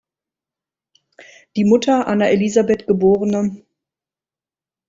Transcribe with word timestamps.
Die 1.55 1.63
Mutter 1.63 2.07
Anna 2.07 2.25
Elisabeth 2.27 2.87
geb. 2.87 3.03